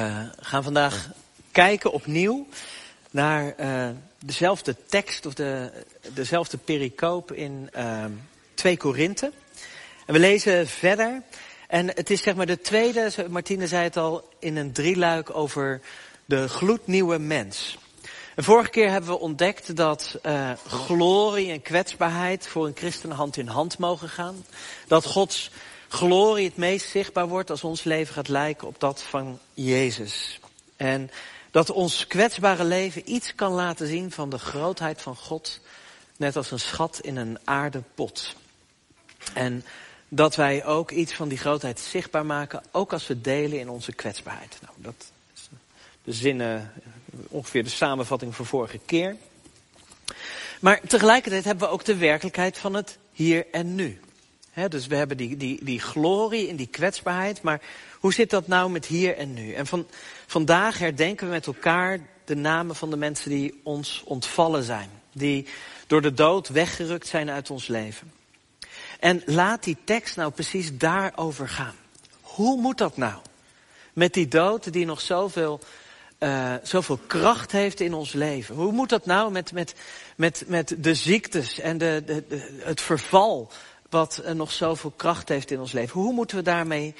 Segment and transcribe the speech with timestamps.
[0.00, 1.10] Uh, gaan vandaag
[1.52, 2.46] kijken opnieuw
[3.10, 5.70] naar uh, dezelfde tekst of de,
[6.12, 8.04] dezelfde pericoop in uh,
[8.54, 9.32] 2 Korinthe.
[10.06, 11.22] En we lezen verder.
[11.68, 15.80] En het is zeg maar de tweede, Martine zei het al, in een drieluik over
[16.24, 17.78] de gloednieuwe mens.
[18.34, 23.36] En vorige keer hebben we ontdekt dat uh, glorie en kwetsbaarheid voor een christen hand
[23.36, 24.44] in hand mogen gaan.
[24.86, 25.50] Dat Gods
[25.88, 30.40] glorie het meest zichtbaar wordt als ons leven gaat lijken op dat van Jezus.
[30.76, 31.10] En
[31.50, 35.60] dat ons kwetsbare leven iets kan laten zien van de grootheid van God,
[36.16, 38.36] net als een schat in een aardepot.
[39.34, 39.64] En
[40.08, 43.92] dat wij ook iets van die grootheid zichtbaar maken, ook als we delen in onze
[43.92, 44.58] kwetsbaarheid.
[44.60, 45.48] Nou, dat is
[46.04, 46.72] de zinnen,
[47.28, 49.16] ongeveer de samenvatting van vorige keer.
[50.60, 54.00] Maar tegelijkertijd hebben we ook de werkelijkheid van het hier en nu
[54.66, 57.42] dus we hebben die, die, die glorie in die kwetsbaarheid.
[57.42, 57.60] Maar
[57.98, 59.52] hoe zit dat nou met hier en nu?
[59.52, 59.86] En van,
[60.26, 64.90] vandaag herdenken we met elkaar de namen van de mensen die ons ontvallen zijn.
[65.12, 65.46] Die
[65.86, 68.12] door de dood weggerukt zijn uit ons leven.
[69.00, 71.74] En laat die tekst nou precies daarover gaan.
[72.20, 73.14] Hoe moet dat nou?
[73.92, 75.60] Met die dood die nog zoveel,
[76.18, 78.54] uh, zoveel kracht heeft in ons leven.
[78.54, 79.74] Hoe moet dat nou met, met,
[80.16, 83.50] met, met de ziektes en de, de, de het verval
[83.88, 86.00] wat nog zoveel kracht heeft in ons leven.
[86.00, 86.94] Hoe moeten we daarmee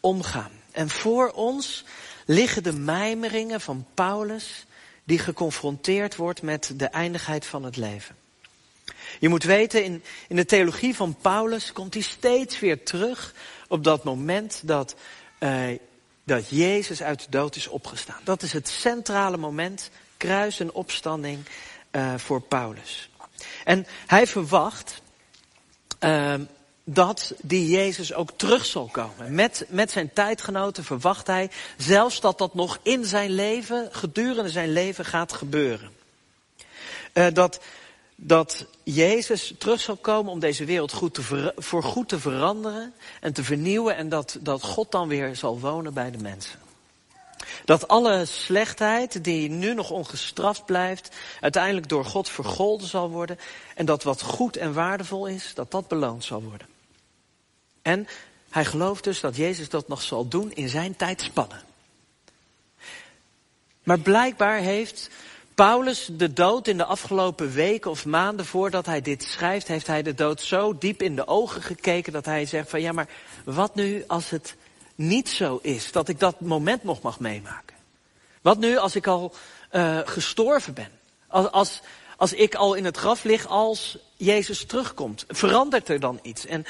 [0.00, 0.50] omgaan?
[0.70, 1.84] En voor ons
[2.26, 4.66] liggen de mijmeringen van Paulus,
[5.04, 8.16] die geconfronteerd wordt met de eindigheid van het leven.
[9.20, 13.34] Je moet weten, in, in de theologie van Paulus komt hij steeds weer terug
[13.68, 14.94] op dat moment dat,
[15.40, 15.64] uh,
[16.24, 18.20] dat Jezus uit de dood is opgestaan.
[18.24, 21.44] Dat is het centrale moment, kruis en opstanding
[21.92, 23.10] uh, voor Paulus.
[23.64, 25.02] En hij verwacht
[26.04, 26.34] uh,
[26.84, 29.34] dat die Jezus ook terug zal komen.
[29.34, 34.72] Met, met zijn tijdgenoten verwacht hij zelfs dat dat nog in zijn leven, gedurende zijn
[34.72, 35.90] leven gaat gebeuren.
[37.14, 37.60] Uh, dat,
[38.16, 43.32] dat Jezus terug zal komen om deze wereld goed te voor goed te veranderen en
[43.32, 46.63] te vernieuwen en dat, dat God dan weer zal wonen bij de mensen.
[47.64, 53.38] Dat alle slechtheid die nu nog ongestraft blijft, uiteindelijk door God vergolden zal worden.
[53.74, 56.66] En dat wat goed en waardevol is, dat dat beloond zal worden.
[57.82, 58.08] En
[58.50, 61.62] hij gelooft dus dat Jezus dat nog zal doen in zijn tijdspannen.
[63.82, 65.10] Maar blijkbaar heeft
[65.54, 70.02] Paulus de dood in de afgelopen weken of maanden voordat hij dit schrijft, heeft hij
[70.02, 73.08] de dood zo diep in de ogen gekeken dat hij zegt van ja, maar
[73.44, 74.56] wat nu als het
[74.94, 75.92] niet zo is.
[75.92, 77.76] Dat ik dat moment nog mag meemaken.
[78.42, 79.34] Wat nu als ik al
[79.72, 80.90] uh, gestorven ben?
[81.28, 81.80] Als, als,
[82.16, 85.24] als ik al in het graf lig als Jezus terugkomt.
[85.28, 86.46] Verandert er dan iets?
[86.46, 86.64] En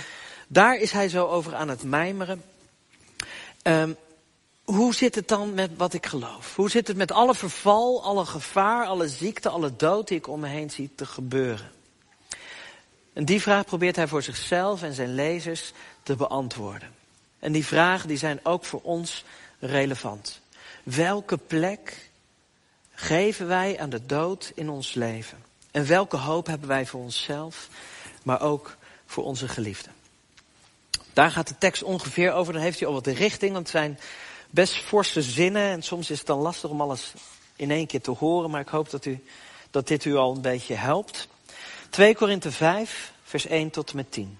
[0.46, 2.42] daar is hij zo over aan het mijmeren.
[3.62, 3.96] Um,
[4.64, 6.56] hoe zit het dan met wat ik geloof?
[6.56, 10.40] Hoe zit het met alle verval, alle gevaar, alle ziekte, alle dood die ik om
[10.40, 11.70] me heen zie te gebeuren?
[13.12, 17.03] En die vraag probeert hij voor zichzelf en zijn lezers te beantwoorden.
[17.44, 19.24] En die vragen die zijn ook voor ons
[19.58, 20.40] relevant.
[20.82, 22.10] Welke plek
[22.94, 25.44] geven wij aan de dood in ons leven?
[25.70, 27.68] En welke hoop hebben wij voor onszelf,
[28.22, 29.92] maar ook voor onze geliefden?
[31.12, 32.52] Daar gaat de tekst ongeveer over.
[32.52, 33.98] Dan heeft hij al wat de richting, want het zijn
[34.50, 35.70] best forse zinnen.
[35.70, 37.12] En soms is het dan lastig om alles
[37.56, 38.50] in één keer te horen.
[38.50, 39.24] Maar ik hoop dat, u,
[39.70, 41.28] dat dit u al een beetje helpt.
[41.90, 44.38] 2 Korinthe 5, vers 1 tot en met 10.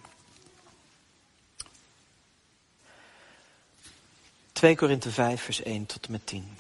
[4.55, 6.57] 2 Korinthe 5, vers 1 tot en met 10.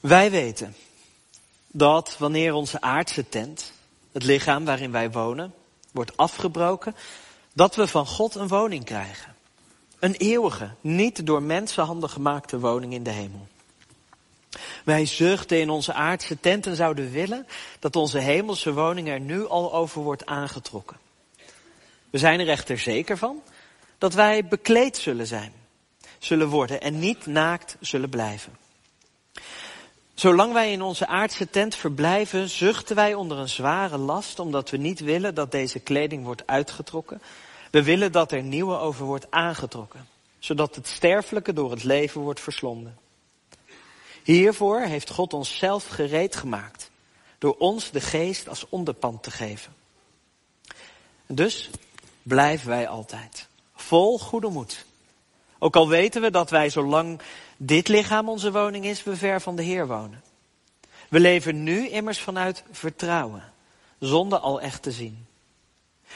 [0.00, 0.74] Wij weten
[1.66, 3.72] dat wanneer onze aardse tent,
[4.12, 5.54] het lichaam waarin wij wonen,
[5.90, 6.96] wordt afgebroken,
[7.52, 9.34] dat we van God een woning krijgen.
[9.98, 13.46] Een eeuwige, niet door mensenhanden gemaakte woning in de hemel.
[14.84, 17.46] Wij zuchten in onze aardse tent en zouden willen
[17.78, 20.96] dat onze hemelse woning er nu al over wordt aangetrokken.
[22.10, 23.42] We zijn er echter zeker van
[23.98, 25.60] dat wij bekleed zullen zijn
[26.24, 28.56] zullen worden en niet naakt zullen blijven.
[30.14, 34.76] Zolang wij in onze aardse tent verblijven, zuchten wij onder een zware last, omdat we
[34.76, 37.22] niet willen dat deze kleding wordt uitgetrokken.
[37.70, 40.08] We willen dat er nieuwe over wordt aangetrokken,
[40.38, 42.98] zodat het sterfelijke door het leven wordt verslonden.
[44.22, 46.90] Hiervoor heeft God ons zelf gereed gemaakt,
[47.38, 49.74] door ons de geest als onderpand te geven.
[51.26, 51.70] Dus
[52.22, 54.84] blijven wij altijd, vol goede moed
[55.62, 57.20] ook al weten we dat wij zolang
[57.56, 60.22] dit lichaam onze woning is, we ver van de Heer wonen.
[61.08, 63.52] We leven nu immers vanuit vertrouwen,
[63.98, 65.26] zonder al echt te zien.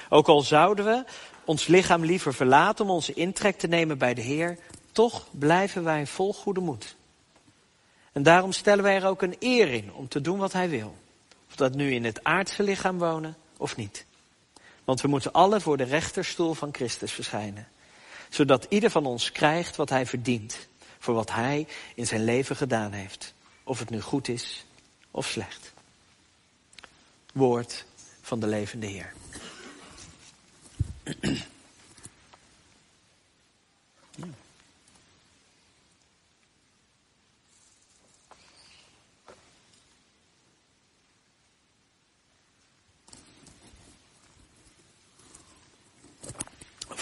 [0.08, 1.04] Ook al zouden we
[1.44, 4.58] ons lichaam liever verlaten om onze intrek te nemen bij de Heer,
[4.92, 6.96] toch blijven wij vol goede moed.
[8.12, 10.94] En daarom stellen wij er ook een eer in om te doen wat hij wil.
[11.48, 14.06] Of dat nu in het aardse lichaam wonen of niet.
[14.84, 17.68] Want we moeten alle voor de rechterstoel van Christus verschijnen.
[18.30, 20.68] Zodat ieder van ons krijgt wat hij verdient.
[20.98, 23.34] Voor wat hij in zijn leven gedaan heeft.
[23.64, 24.64] Of het nu goed is
[25.10, 25.72] of slecht.
[27.32, 27.84] Woord
[28.20, 29.12] van de levende Heer.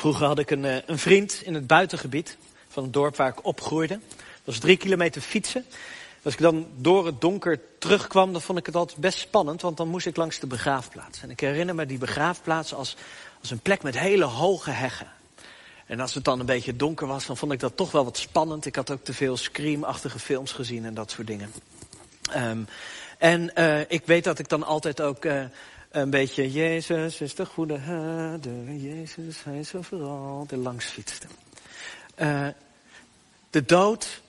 [0.04, 2.36] Vroeger had ik een, eh, een vriend in het buitengebied
[2.68, 3.98] van het dorp waar ik opgroeide.
[4.16, 5.64] Dat was drie kilometer fietsen.
[6.22, 9.76] Als ik dan door het donker terugkwam, dan vond ik het altijd best spannend, want
[9.76, 11.22] dan moest ik langs de begraafplaats.
[11.22, 12.96] En ik herinner me die begraafplaats als,
[13.40, 15.12] als een plek met hele hoge heggen.
[15.86, 18.18] En als het dan een beetje donker was, dan vond ik dat toch wel wat
[18.18, 18.66] spannend.
[18.66, 21.52] Ik had ook te veel screamachtige films gezien en dat soort dingen.
[22.36, 22.66] Um,
[23.18, 25.44] en uh, ik weet dat ik dan altijd ook uh,
[25.94, 26.52] een beetje...
[26.52, 31.26] Jezus is de goede herder, Jezus, hij is overal, de langs fietste.
[32.18, 32.46] Uh,
[33.50, 34.22] de dood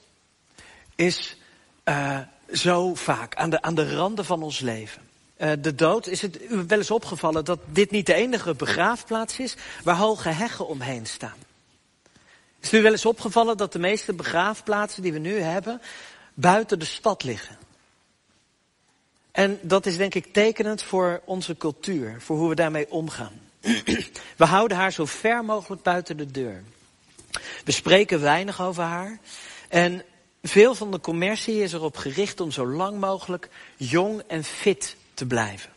[0.95, 1.37] is
[1.85, 2.19] uh,
[2.51, 5.01] zo vaak aan de, aan de randen van ons leven.
[5.37, 9.39] Uh, de dood, is het u wel eens opgevallen dat dit niet de enige begraafplaats
[9.39, 11.37] is waar hoge heggen omheen staan?
[12.59, 15.81] Is het u wel eens opgevallen dat de meeste begraafplaatsen die we nu hebben
[16.33, 17.57] buiten de stad liggen?
[19.35, 23.39] En dat is denk ik tekenend voor onze cultuur, voor hoe we daarmee omgaan.
[24.37, 26.63] We houden haar zo ver mogelijk buiten de deur.
[27.65, 29.19] We spreken weinig over haar.
[29.67, 30.03] En
[30.43, 35.25] veel van de commercie is erop gericht om zo lang mogelijk jong en fit te
[35.25, 35.71] blijven.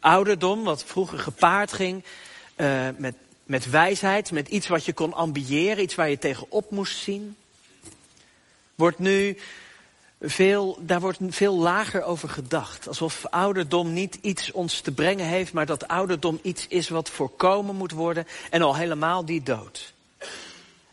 [0.00, 2.04] Ouderdom, wat vroeger gepaard ging
[2.56, 3.14] uh, met,
[3.44, 7.36] met wijsheid, met iets wat je kon ambiëren, iets waar je tegenop moest zien,
[8.74, 9.38] wordt nu
[10.20, 12.88] veel, daar wordt veel lager over gedacht.
[12.88, 17.74] Alsof ouderdom niet iets ons te brengen heeft, maar dat ouderdom iets is wat voorkomen
[17.74, 19.92] moet worden en al helemaal die dood.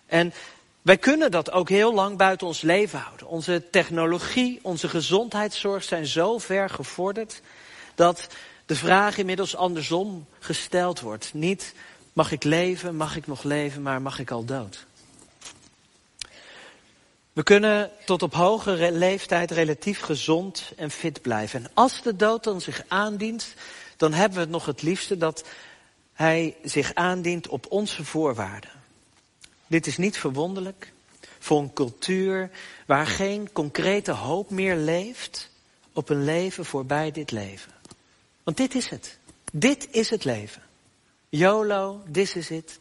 [0.06, 0.33] En
[0.81, 3.27] wij kunnen dat ook heel lang buiten ons leven houden.
[3.27, 7.42] Onze technologie, onze gezondheidszorg zijn zo ver gevorderd
[7.95, 8.27] dat
[8.66, 11.33] de vraag inmiddels andersom gesteld wordt.
[11.33, 11.74] Niet
[12.13, 14.86] mag ik leven, mag ik nog leven, maar mag ik al dood?
[17.36, 21.64] We kunnen tot op hogere leeftijd relatief gezond en fit blijven.
[21.64, 23.54] En als de dood dan zich aandient,
[23.98, 25.46] dan hebben we het nog het liefste dat
[26.14, 28.70] hij zich aandient op onze voorwaarden.
[29.68, 30.94] Dit is niet verwonderlijk
[31.40, 32.50] voor een cultuur
[32.86, 35.50] waar geen concrete hoop meer leeft
[35.94, 37.72] op een leven voorbij dit leven.
[38.44, 39.18] Want dit is het.
[39.52, 40.62] Dit is het leven.
[41.30, 42.80] YOLO, this is it.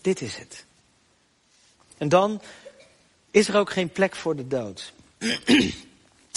[0.00, 0.64] Dit is het.
[1.96, 2.40] En dan
[3.30, 4.92] is er ook geen plek voor de dood.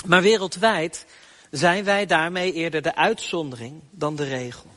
[0.05, 1.05] maar wereldwijd
[1.51, 4.69] zijn wij daarmee eerder de uitzondering dan de regel.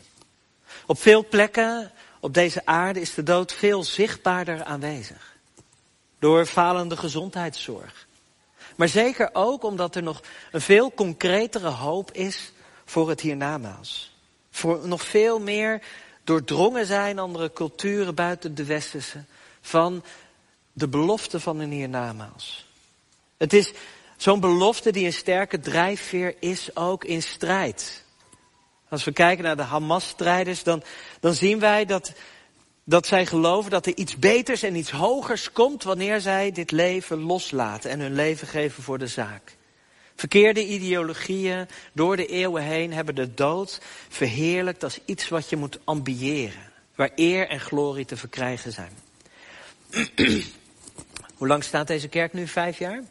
[0.86, 5.36] Op veel plekken op deze aarde is de dood veel zichtbaarder aanwezig.
[6.18, 8.06] Door falende gezondheidszorg.
[8.76, 10.22] Maar zeker ook omdat er nog
[10.52, 12.52] een veel concretere hoop is
[12.84, 14.16] voor het hiernamaals.
[14.50, 15.82] Voor nog veel meer
[16.24, 19.24] doordrongen zijn andere culturen buiten de westerse
[19.60, 20.04] van
[20.76, 22.66] de belofte van een hiernamaals.
[23.36, 23.72] Het is
[24.16, 28.04] zo'n belofte die een sterke drijfveer is ook in strijd.
[28.88, 30.82] Als we kijken naar de Hamas-strijders, dan,
[31.20, 32.12] dan zien wij dat,
[32.84, 37.22] dat zij geloven dat er iets beters en iets hogers komt wanneer zij dit leven
[37.22, 39.56] loslaten en hun leven geven voor de zaak.
[40.16, 45.78] Verkeerde ideologieën door de eeuwen heen hebben de dood verheerlijkt als iets wat je moet
[45.84, 48.92] ambiëren, waar eer en glorie te verkrijgen zijn.
[51.44, 52.46] Hoe lang staat deze kerk nu?
[52.46, 53.02] Vijf jaar?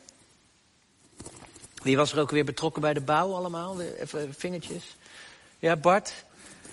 [1.83, 3.81] Wie was er ook weer betrokken bij de bouw allemaal?
[3.81, 4.97] Even vingertjes.
[5.59, 6.13] Ja, Bart.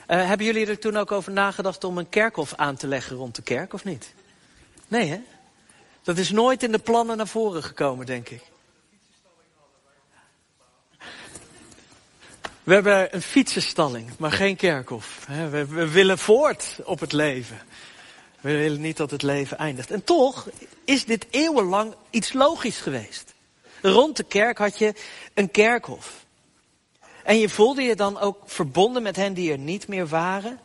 [0.08, 3.34] Uh, hebben jullie er toen ook over nagedacht om een kerkhof aan te leggen rond
[3.34, 4.14] de kerk, of niet?
[4.88, 5.20] Nee, hè?
[6.02, 8.42] Dat is nooit in de plannen naar voren gekomen, denk ik.
[12.62, 15.26] We hebben een fietsenstalling, maar geen kerkhof.
[15.50, 17.60] We, we willen voort op het leven.
[18.40, 19.90] We willen niet dat het leven eindigt.
[19.90, 20.48] En toch
[20.84, 23.34] is dit eeuwenlang iets logisch geweest.
[23.82, 24.94] Rond de kerk had je
[25.34, 26.24] een kerkhof.
[27.24, 30.58] En je voelde je dan ook verbonden met hen die er niet meer waren.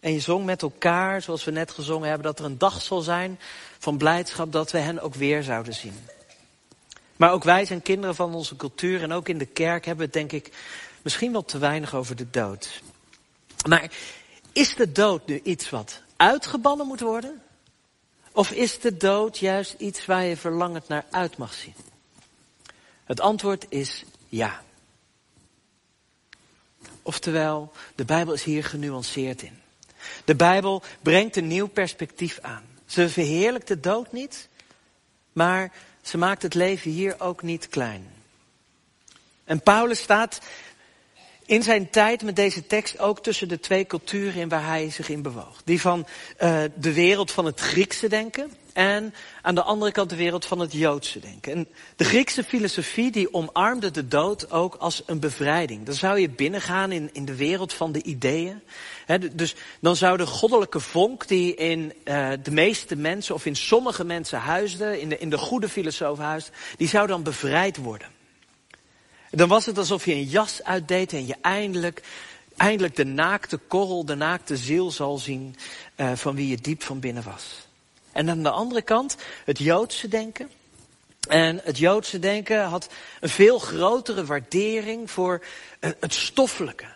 [0.00, 3.00] En je zong met elkaar, zoals we net gezongen hebben, dat er een dag zal
[3.00, 3.38] zijn
[3.78, 5.94] van blijdschap dat we hen ook weer zouden zien.
[7.16, 10.18] Maar ook wij zijn kinderen van onze cultuur en ook in de kerk hebben we
[10.18, 10.54] het denk ik
[11.02, 12.82] misschien wel te weinig over de dood.
[13.68, 13.90] Maar
[14.52, 17.42] is de dood nu iets wat uitgebannen moet worden?
[18.32, 21.74] Of is de dood juist iets waar je verlangend naar uit mag zien?
[23.04, 24.62] Het antwoord is ja.
[27.02, 29.60] Oftewel, de Bijbel is hier genuanceerd in.
[30.24, 32.64] De Bijbel brengt een nieuw perspectief aan.
[32.86, 34.48] Ze verheerlijkt de dood niet,
[35.32, 38.10] maar ze maakt het leven hier ook niet klein.
[39.44, 40.40] En Paulus staat
[41.52, 45.08] in zijn tijd met deze tekst ook tussen de twee culturen in waar hij zich
[45.08, 45.62] in bewoog.
[45.64, 46.06] Die van
[46.42, 50.58] uh, de wereld van het Griekse denken en aan de andere kant de wereld van
[50.58, 51.52] het Joodse denken.
[51.52, 55.86] En de Griekse filosofie die omarmde de dood ook als een bevrijding.
[55.86, 58.62] Dan zou je binnengaan in, in de wereld van de ideeën.
[59.32, 64.04] dus dan zou de goddelijke vonk die in uh, de meeste mensen of in sommige
[64.04, 68.20] mensen huisde, in de, in de goede filosofen huisde, die zou dan bevrijd worden.
[69.34, 72.02] Dan was het alsof je een jas uitdeed en je eindelijk,
[72.56, 75.56] eindelijk de naakte korrel, de naakte ziel zal zien
[75.96, 77.66] uh, van wie je diep van binnen was.
[78.12, 80.50] En aan de andere kant het Joodse denken.
[81.28, 82.88] En het Joodse denken had
[83.20, 85.44] een veel grotere waardering voor
[85.80, 86.86] uh, het stoffelijke.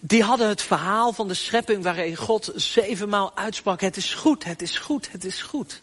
[0.00, 3.80] Die hadden het verhaal van de schepping waarin God zevenmaal uitsprak.
[3.80, 5.82] Het is goed, het is goed, het is goed.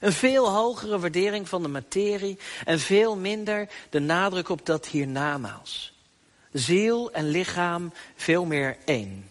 [0.00, 5.92] Een veel hogere waardering van de materie en veel minder de nadruk op dat hiernamaals.
[6.52, 9.30] Ziel en lichaam veel meer één.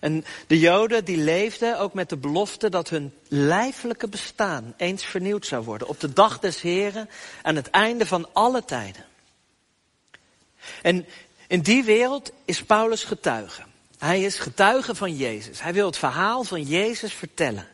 [0.00, 5.46] En de Joden die leefden ook met de belofte dat hun lijfelijke bestaan eens vernieuwd
[5.46, 5.88] zou worden.
[5.88, 7.08] Op de dag des Heren
[7.42, 9.04] aan het einde van alle tijden.
[10.82, 11.06] En
[11.46, 13.62] in die wereld is Paulus getuige.
[13.98, 15.62] Hij is getuige van Jezus.
[15.62, 17.68] Hij wil het verhaal van Jezus vertellen.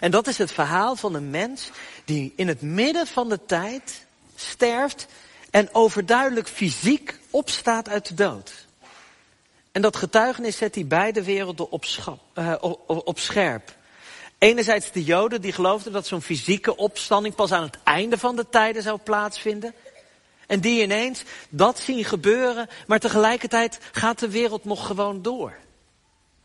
[0.00, 1.70] En dat is het verhaal van een mens
[2.04, 5.06] die in het midden van de tijd sterft
[5.50, 8.66] en overduidelijk fysiek opstaat uit de dood.
[9.72, 11.84] En dat getuigenis zet hij beide werelden op,
[12.60, 13.74] op, op scherp.
[14.38, 18.48] Enerzijds de Joden die geloofden dat zo'n fysieke opstanding pas aan het einde van de
[18.48, 19.74] tijden zou plaatsvinden.
[20.46, 25.56] En die ineens dat zien gebeuren, maar tegelijkertijd gaat de wereld nog gewoon door.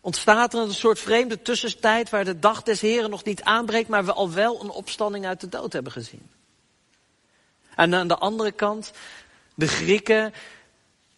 [0.02, 4.06] Ontstaat er een soort vreemde tussentijd waar de dag des Heren nog niet aanbreekt, maar
[4.06, 6.30] we al wel een opstanding uit de dood hebben gezien.
[7.76, 8.92] En aan de andere kant,
[9.56, 10.34] de Grieken,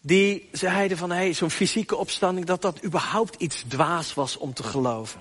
[0.00, 4.54] die zeiden van, hé, hey, zo'n fysieke opstanding, dat dat überhaupt iets dwaas was om
[4.54, 5.20] te geloven.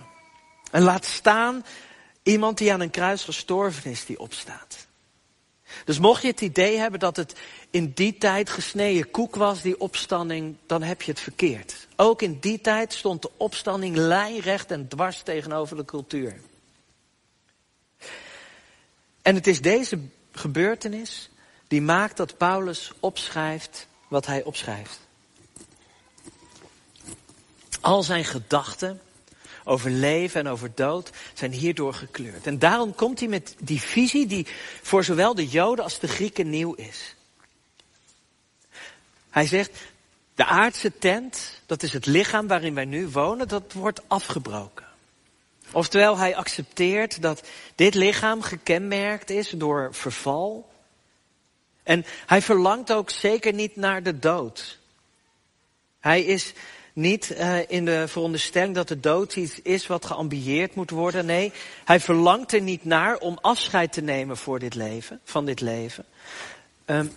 [0.72, 1.65] En laat staan
[2.24, 4.88] iemand die aan een kruis gestorven is, die opstaat.
[5.86, 7.39] Dus mocht je het idee hebben dat het
[7.74, 11.88] in die tijd gesneden koek was, die opstanding, dan heb je het verkeerd.
[11.96, 16.39] Ook in die tijd stond de opstanding lijnrecht en dwars tegenover de cultuur.
[19.22, 20.00] En het is deze
[20.32, 21.30] gebeurtenis
[21.68, 25.00] die maakt dat Paulus opschrijft wat hij opschrijft.
[27.82, 29.01] Al zijn gedachten
[29.63, 32.48] over leven en over dood zijn hierdoor gekleurd.
[32.48, 34.48] En daarom komt hij met die visie die
[34.82, 37.15] voor zowel de Joden als de Grieken nieuw is.
[39.33, 39.71] Hij zegt,
[40.35, 44.85] de aardse tent, dat is het lichaam waarin wij nu wonen, dat wordt afgebroken.
[45.71, 47.43] Oftewel, hij accepteert dat
[47.75, 50.69] dit lichaam gekenmerkt is door verval.
[51.83, 54.79] En hij verlangt ook zeker niet naar de dood.
[55.99, 56.53] Hij is
[56.93, 61.25] niet uh, in de veronderstelling dat de dood iets is wat geambieerd moet worden.
[61.25, 61.51] Nee,
[61.85, 66.05] hij verlangt er niet naar om afscheid te nemen voor dit leven, van dit leven.
[66.85, 67.11] Um,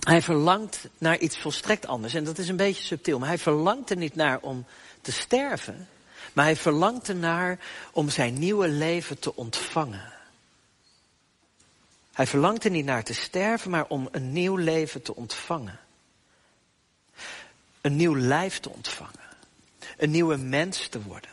[0.00, 2.14] hij verlangt naar iets volstrekt anders.
[2.14, 3.18] En dat is een beetje subtiel.
[3.18, 4.66] Maar hij verlangt er niet naar om
[5.00, 5.88] te sterven.
[6.32, 7.58] Maar hij verlangt ernaar
[7.92, 10.12] om zijn nieuwe leven te ontvangen.
[12.12, 15.78] Hij verlangt er niet naar te sterven, maar om een nieuw leven te ontvangen.
[17.80, 19.28] Een nieuw lijf te ontvangen.
[19.96, 21.30] Een nieuwe mens te worden.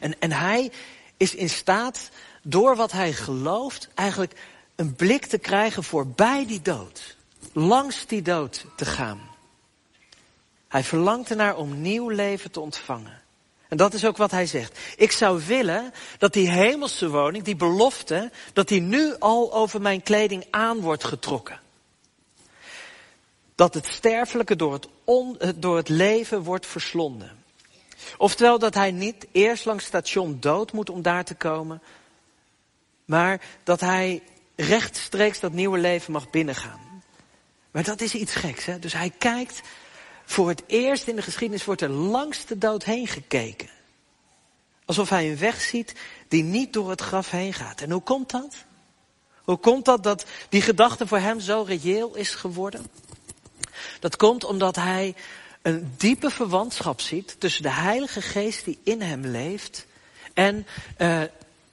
[0.00, 0.72] En, en hij
[1.16, 2.10] is in staat,
[2.42, 4.40] door wat hij gelooft, eigenlijk
[4.74, 7.15] een blik te krijgen voorbij die dood
[7.56, 9.20] langs die dood te gaan.
[10.68, 13.22] Hij verlangt ernaar om nieuw leven te ontvangen.
[13.68, 14.78] En dat is ook wat hij zegt.
[14.96, 20.02] Ik zou willen dat die hemelse woning, die belofte, dat die nu al over mijn
[20.02, 21.60] kleding aan wordt getrokken.
[23.54, 24.88] Dat het sterfelijke door het,
[25.38, 27.44] eh, door het leven wordt verslonden.
[28.16, 31.82] Oftewel dat hij niet eerst langs station dood moet om daar te komen,
[33.04, 34.22] maar dat hij
[34.56, 36.85] rechtstreeks dat nieuwe leven mag binnengaan.
[37.76, 38.64] Maar dat is iets geks.
[38.64, 38.78] Hè?
[38.78, 39.60] Dus hij kijkt,
[40.24, 43.68] voor het eerst in de geschiedenis wordt er langs de dood heen gekeken.
[44.84, 45.94] Alsof hij een weg ziet
[46.28, 47.80] die niet door het graf heen gaat.
[47.80, 48.56] En hoe komt dat?
[49.42, 52.86] Hoe komt dat dat die gedachte voor hem zo reëel is geworden?
[54.00, 55.14] Dat komt omdat hij
[55.62, 59.86] een diepe verwantschap ziet tussen de Heilige Geest die in hem leeft
[60.34, 60.66] en
[60.98, 61.22] uh,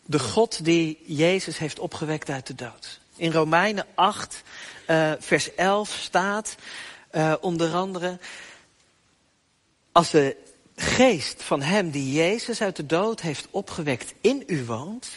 [0.05, 3.01] de God die Jezus heeft opgewekt uit de dood.
[3.15, 4.43] In Romeinen 8,
[4.87, 6.55] uh, vers 11 staat
[7.11, 8.19] uh, onder andere,
[9.91, 10.35] als de
[10.75, 15.09] geest van hem die Jezus uit de dood heeft opgewekt in u woont,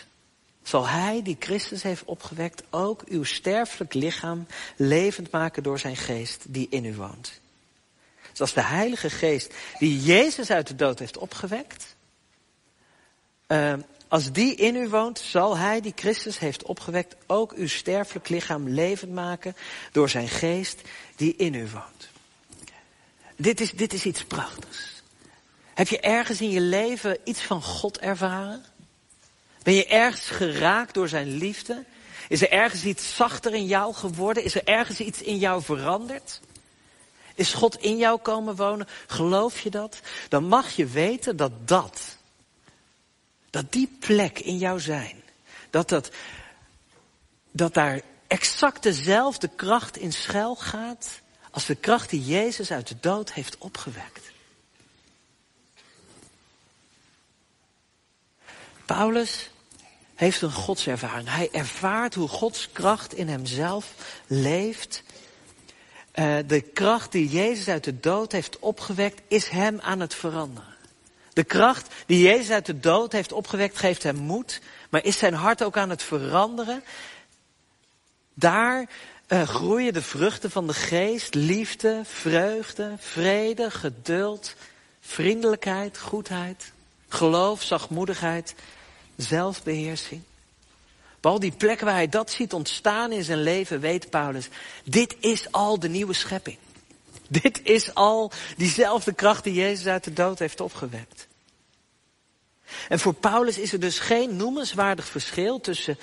[0.62, 6.44] zal hij die Christus heeft opgewekt ook uw sterfelijk lichaam levend maken door zijn geest
[6.48, 7.40] die in u woont.
[8.30, 11.96] Dus als de Heilige Geest die Jezus uit de dood heeft opgewekt,
[13.48, 13.74] uh,
[14.08, 18.68] als die in u woont, zal hij die Christus heeft opgewekt ook uw sterfelijk lichaam
[18.68, 19.56] levend maken
[19.92, 20.80] door zijn geest
[21.16, 22.08] die in u woont.
[23.36, 25.02] Dit is, dit is iets prachtigs.
[25.74, 28.64] Heb je ergens in je leven iets van God ervaren?
[29.62, 31.84] Ben je ergens geraakt door zijn liefde?
[32.28, 34.44] Is er ergens iets zachter in jou geworden?
[34.44, 36.40] Is er ergens iets in jou veranderd?
[37.34, 38.88] Is God in jou komen wonen?
[39.06, 40.00] Geloof je dat?
[40.28, 42.15] Dan mag je weten dat dat,
[43.56, 45.22] dat die plek in jou zijn,
[45.70, 46.10] dat, dat,
[47.50, 51.20] dat daar exact dezelfde kracht in schuil gaat
[51.50, 54.30] als de kracht die Jezus uit de dood heeft opgewekt.
[58.84, 59.50] Paulus
[60.14, 61.30] heeft een godservaring.
[61.30, 63.94] Hij ervaart hoe Gods kracht in hemzelf
[64.26, 65.02] leeft.
[66.14, 70.75] Uh, de kracht die Jezus uit de dood heeft opgewekt, is hem aan het veranderen.
[71.36, 75.34] De kracht die Jezus uit de dood heeft opgewekt, geeft hem moed, maar is zijn
[75.34, 76.82] hart ook aan het veranderen.
[78.34, 78.88] Daar
[79.28, 84.54] uh, groeien de vruchten van de geest, liefde, vreugde, vrede, geduld,
[85.00, 86.72] vriendelijkheid, goedheid,
[87.08, 88.54] geloof, zachtmoedigheid,
[89.16, 90.22] zelfbeheersing.
[91.16, 94.48] Op al die plekken waar hij dat ziet ontstaan in zijn leven, weet Paulus,
[94.84, 96.58] dit is al de nieuwe schepping.
[97.28, 101.25] Dit is al diezelfde kracht die Jezus uit de dood heeft opgewekt.
[102.88, 105.98] En voor Paulus is er dus geen noemenswaardig verschil tussen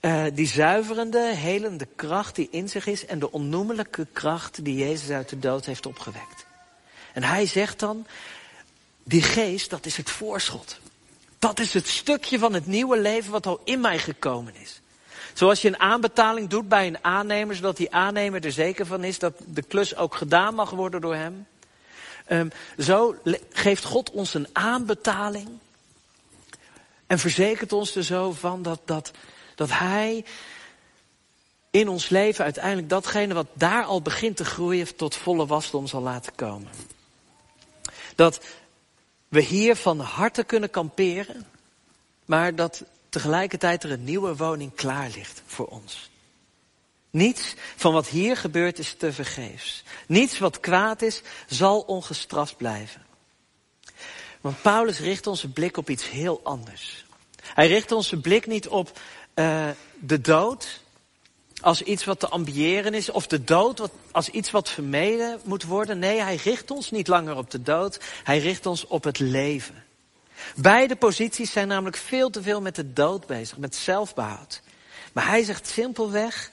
[0.00, 5.10] uh, die zuiverende, helende kracht die in zich is en de onnoemelijke kracht die Jezus
[5.10, 6.46] uit de dood heeft opgewekt.
[7.12, 8.06] En hij zegt dan,
[9.02, 10.78] die geest, dat is het voorschot.
[11.38, 14.80] Dat is het stukje van het nieuwe leven wat al in mij gekomen is.
[15.32, 19.18] Zoals je een aanbetaling doet bij een aannemer, zodat die aannemer er zeker van is
[19.18, 21.46] dat de klus ook gedaan mag worden door hem.
[22.28, 23.16] Um, zo
[23.50, 25.48] geeft God ons een aanbetaling.
[27.06, 29.10] En verzekert ons er zo van dat, dat,
[29.54, 30.24] dat Hij
[31.70, 36.02] in ons leven uiteindelijk datgene wat daar al begint te groeien tot volle wasdom zal
[36.02, 36.70] laten komen.
[38.14, 38.40] Dat
[39.28, 41.46] we hier van harte kunnen kamperen,
[42.24, 46.10] maar dat tegelijkertijd er een nieuwe woning klaar ligt voor ons.
[47.10, 49.82] Niets van wat hier gebeurt is te vergeefs.
[50.06, 53.05] Niets wat kwaad is, zal ongestraft blijven.
[54.46, 57.04] Want Paulus richt onze blik op iets heel anders.
[57.42, 58.98] Hij richt onze blik niet op
[59.34, 60.80] uh, de dood
[61.60, 65.64] als iets wat te ambiëren is, of de dood wat, als iets wat vermeden moet
[65.64, 65.98] worden.
[65.98, 69.84] Nee, hij richt ons niet langer op de dood, hij richt ons op het leven.
[70.56, 74.62] Beide posities zijn namelijk veel te veel met de dood bezig, met zelfbehoud.
[75.12, 76.50] Maar hij zegt simpelweg,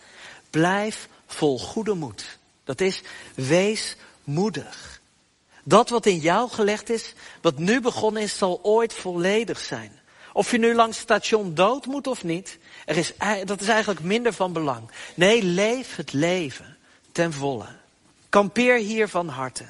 [0.49, 2.37] blijf vol goede moed.
[2.63, 3.01] Dat is,
[3.35, 4.92] wees moedig.
[5.63, 9.99] Dat wat in jou gelegd is, wat nu begonnen is, zal ooit volledig zijn.
[10.33, 13.13] Of je nu langs station dood moet of niet, er is,
[13.45, 14.91] dat is eigenlijk minder van belang.
[15.15, 16.77] Nee, leef het leven
[17.11, 17.67] ten volle.
[18.29, 19.65] Kampeer hier van harte.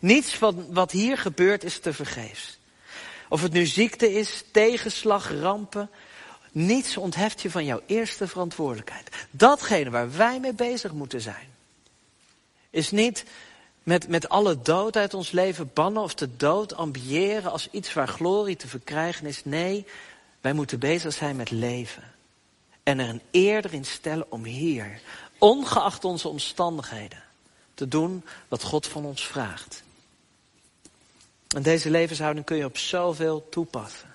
[0.00, 2.58] Niets van wat hier gebeurt is te vergeefs.
[3.28, 5.90] Of het nu ziekte is, tegenslag, rampen.
[6.52, 9.08] Niets ontheft je van jouw eerste verantwoordelijkheid.
[9.30, 11.48] Datgene waar wij mee bezig moeten zijn.
[12.70, 13.24] Is niet
[13.82, 18.08] met, met alle dood uit ons leven bannen of de dood ambiëren als iets waar
[18.08, 19.44] glorie te verkrijgen is.
[19.44, 19.86] Nee,
[20.40, 22.02] wij moeten bezig zijn met leven.
[22.82, 25.00] En er een eerder in stellen om hier,
[25.38, 27.22] ongeacht onze omstandigheden,
[27.74, 29.82] te doen wat God van ons vraagt.
[31.56, 34.08] En deze levenshouding kun je op zoveel toepassen.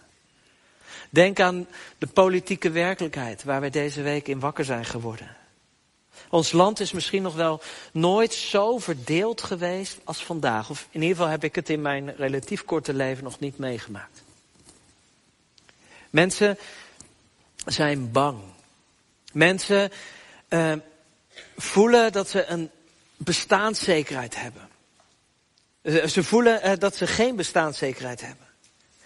[1.10, 5.36] Denk aan de politieke werkelijkheid waar wij deze week in wakker zijn geworden.
[6.30, 10.70] Ons land is misschien nog wel nooit zo verdeeld geweest als vandaag.
[10.70, 14.24] Of in ieder geval heb ik het in mijn relatief korte leven nog niet meegemaakt.
[16.10, 16.58] Mensen
[17.66, 18.40] zijn bang.
[19.32, 19.92] Mensen
[20.50, 20.74] uh,
[21.58, 22.70] voelen dat ze een
[23.18, 24.70] bestaanszekerheid hebben.
[26.10, 28.48] Ze voelen uh, dat ze geen bestaanszekerheid hebben.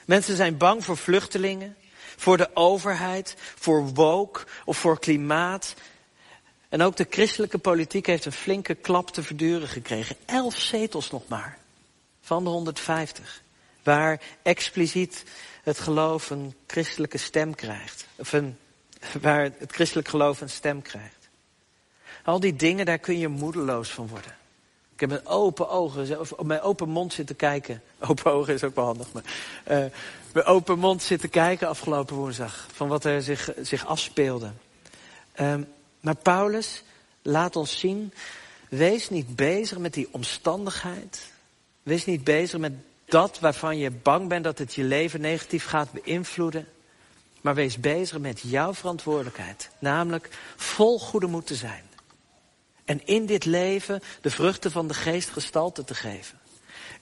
[0.05, 1.75] Mensen zijn bang voor vluchtelingen,
[2.17, 5.73] voor de overheid, voor woke of voor klimaat.
[6.69, 10.15] En ook de christelijke politiek heeft een flinke klap te verduren gekregen.
[10.25, 11.57] Elf zetels nog maar.
[12.21, 13.41] Van de 150.
[13.83, 15.23] Waar expliciet
[15.63, 18.05] het geloof een christelijke stem krijgt.
[18.15, 18.57] Of een,
[19.21, 21.29] waar het christelijk geloof een stem krijgt.
[22.23, 24.37] Al die dingen, daar kun je moedeloos van worden.
[24.93, 27.81] Ik heb met open ogen, of met open mond zitten kijken.
[28.09, 29.23] Open ogen is ook wel handig, maar.
[29.69, 29.85] Uh,
[30.33, 32.67] met open mond zitten kijken afgelopen woensdag.
[32.73, 34.51] Van wat er zich, zich afspeelde.
[35.39, 35.67] Um,
[35.99, 36.83] maar Paulus
[37.21, 38.13] laat ons zien.
[38.69, 41.31] Wees niet bezig met die omstandigheid.
[41.83, 42.73] Wees niet bezig met
[43.05, 46.67] dat waarvan je bang bent dat het je leven negatief gaat beïnvloeden.
[47.41, 49.69] Maar wees bezig met jouw verantwoordelijkheid.
[49.79, 51.83] Namelijk vol goede moed te zijn.
[52.85, 56.39] En in dit leven de vruchten van de geest gestalte te geven.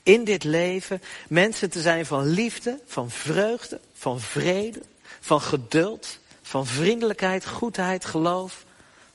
[0.04, 4.82] In dit leven mensen te zijn van liefde, van vreugde, van vrede,
[5.20, 8.66] van geduld, van vriendelijkheid, goedheid, geloof,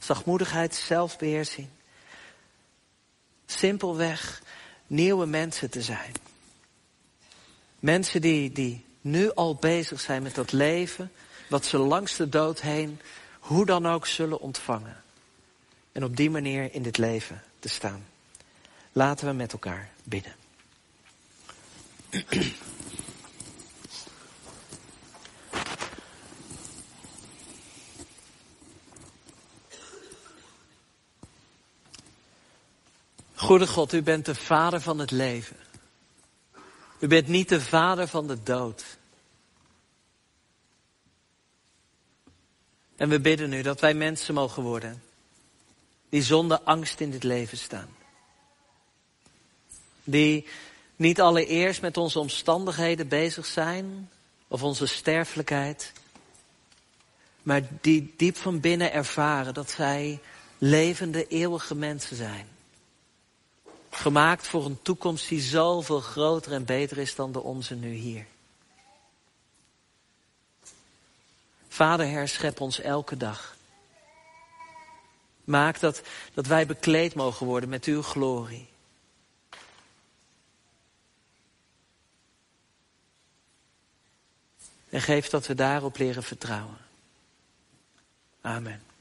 [0.02, 1.68] zachtmoedigheid, zelfbeheersing.
[3.46, 4.42] Simpelweg
[4.86, 6.12] nieuwe mensen te zijn.
[7.78, 11.12] Mensen die, die nu al bezig zijn met dat leven,
[11.48, 13.00] wat ze langs de dood heen,
[13.38, 15.02] hoe dan ook zullen ontvangen.
[15.92, 18.06] En op die manier in dit leven te staan.
[18.92, 20.34] Laten we met elkaar bidden.
[33.42, 35.56] Goede God, u bent de vader van het leven.
[36.98, 38.84] U bent niet de vader van de dood.
[42.96, 45.02] En we bidden u dat wij mensen mogen worden
[46.08, 47.88] die zonder angst in dit leven staan.
[50.04, 50.46] Die
[50.96, 54.10] niet allereerst met onze omstandigheden bezig zijn
[54.48, 55.92] of onze sterfelijkheid,
[57.42, 60.20] maar die diep van binnen ervaren dat zij
[60.58, 62.51] levende, eeuwige mensen zijn.
[63.94, 68.26] Gemaakt voor een toekomst die zoveel groter en beter is dan de onze nu hier.
[71.68, 73.56] Vader, herschep ons elke dag.
[75.44, 76.02] Maak dat,
[76.34, 78.68] dat wij bekleed mogen worden met uw glorie.
[84.88, 86.78] En geef dat we daarop leren vertrouwen.
[88.40, 88.91] Amen.